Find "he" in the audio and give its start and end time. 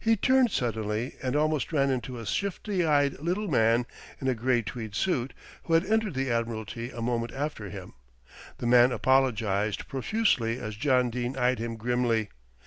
0.00-0.16